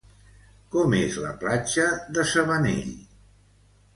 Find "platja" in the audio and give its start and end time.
1.43-1.85